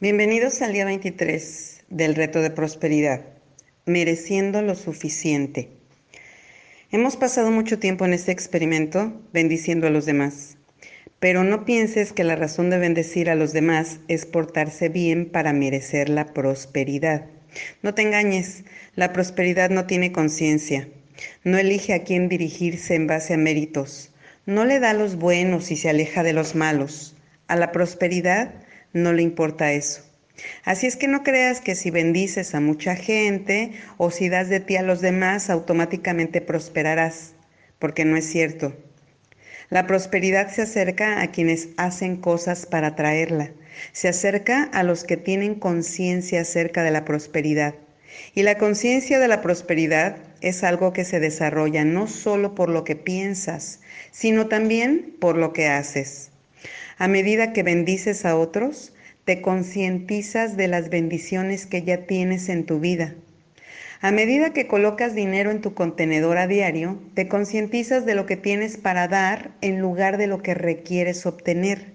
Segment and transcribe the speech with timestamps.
[0.00, 3.20] Bienvenidos al día 23 del reto de prosperidad,
[3.84, 5.70] mereciendo lo suficiente.
[6.92, 10.56] Hemos pasado mucho tiempo en este experimento bendiciendo a los demás,
[11.18, 15.52] pero no pienses que la razón de bendecir a los demás es portarse bien para
[15.52, 17.26] merecer la prosperidad.
[17.82, 18.62] No te engañes,
[18.94, 20.88] la prosperidad no tiene conciencia,
[21.42, 24.12] no elige a quién dirigirse en base a méritos,
[24.46, 27.16] no le da los buenos y se aleja de los malos.
[27.48, 28.54] A la prosperidad
[28.92, 30.02] no le importa eso.
[30.64, 34.60] Así es que no creas que si bendices a mucha gente o si das de
[34.60, 37.34] ti a los demás, automáticamente prosperarás,
[37.78, 38.76] porque no es cierto.
[39.70, 43.50] La prosperidad se acerca a quienes hacen cosas para traerla,
[43.92, 47.74] se acerca a los que tienen conciencia acerca de la prosperidad.
[48.34, 52.84] Y la conciencia de la prosperidad es algo que se desarrolla no solo por lo
[52.84, 56.30] que piensas, sino también por lo que haces.
[56.98, 58.92] A medida que bendices a otros,
[59.24, 63.14] te concientizas de las bendiciones que ya tienes en tu vida.
[64.00, 68.36] A medida que colocas dinero en tu contenedor a diario, te concientizas de lo que
[68.36, 71.92] tienes para dar en lugar de lo que requieres obtener.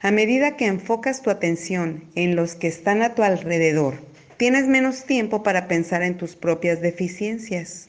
[0.00, 3.94] A medida que enfocas tu atención en los que están a tu alrededor,
[4.36, 7.87] tienes menos tiempo para pensar en tus propias deficiencias.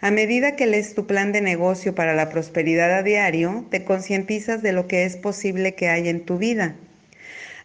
[0.00, 4.62] A medida que lees tu plan de negocio para la prosperidad a diario, te concientizas
[4.62, 6.76] de lo que es posible que haya en tu vida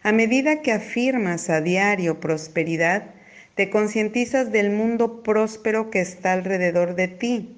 [0.04, 3.06] a medida que afirmas a diario prosperidad,
[3.54, 7.56] te concientizas del mundo próspero que está alrededor de ti.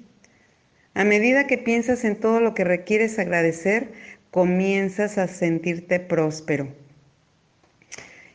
[0.93, 3.91] A medida que piensas en todo lo que requieres agradecer,
[4.31, 6.69] comienzas a sentirte próspero.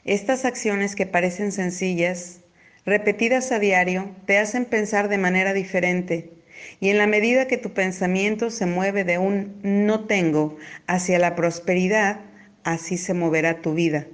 [0.05, 2.42] Estas acciones que parecen sencillas,
[2.85, 6.33] repetidas a diario, te hacen pensar de manera diferente.
[6.81, 11.35] Y en la medida que tu pensamiento se mueve de un no tengo hacia la
[11.35, 12.21] prosperidad,
[12.65, 14.07] así se moverá tu vida.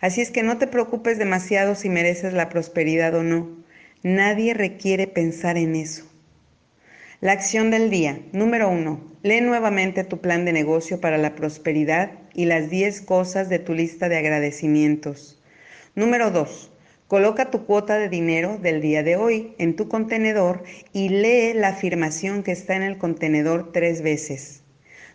[0.00, 3.64] Así es que no te preocupes demasiado si mereces la prosperidad o no.
[4.02, 6.06] Nadie requiere pensar en eso.
[7.20, 8.20] La acción del día.
[8.32, 9.00] Número uno.
[9.22, 13.72] Lee nuevamente tu plan de negocio para la prosperidad y las 10 cosas de tu
[13.72, 15.42] lista de agradecimientos.
[15.94, 16.70] Número dos.
[17.08, 21.68] Coloca tu cuota de dinero del día de hoy en tu contenedor y lee la
[21.68, 24.64] afirmación que está en el contenedor tres veces.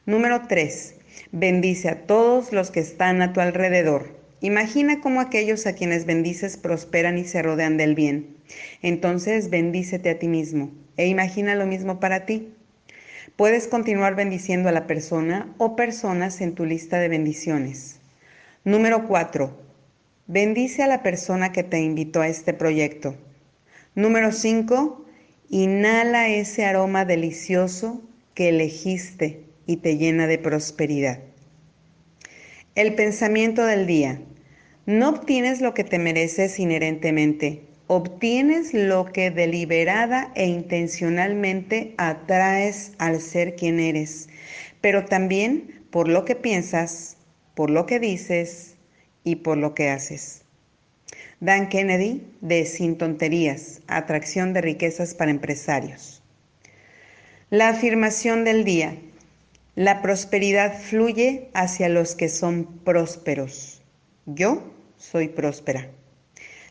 [0.06, 0.96] Número 3.
[1.34, 4.18] Bendice a todos los que están a tu alrededor.
[4.40, 8.38] Imagina cómo aquellos a quienes bendices prosperan y se rodean del bien.
[8.82, 12.54] Entonces bendícete a ti mismo e imagina lo mismo para ti.
[13.36, 18.00] Puedes continuar bendiciendo a la persona o personas en tu lista de bendiciones.
[18.64, 19.71] Número 4.
[20.28, 23.16] Bendice a la persona que te invitó a este proyecto.
[23.96, 25.04] Número 5.
[25.50, 28.02] Inhala ese aroma delicioso
[28.36, 31.20] que elegiste y te llena de prosperidad.
[32.76, 34.22] El pensamiento del día.
[34.86, 43.22] No obtienes lo que te mereces inherentemente, obtienes lo que deliberada e intencionalmente atraes al
[43.22, 44.30] ser quien eres,
[44.82, 47.18] pero también por lo que piensas,
[47.54, 48.78] por lo que dices
[49.24, 50.44] y por lo que haces.
[51.40, 56.22] Dan Kennedy de Sin Tonterías, Atracción de Riquezas para Empresarios.
[57.50, 58.96] La afirmación del día.
[59.76, 63.82] La prosperidad fluye hacia los que son prósperos.
[64.26, 64.64] Yo
[64.98, 65.90] soy próspera.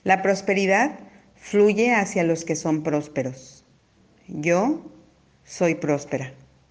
[0.05, 0.99] La prosperidad
[1.37, 3.65] fluye hacia los que son prósperos.
[4.29, 4.81] Yo
[5.45, 6.33] soy próspera.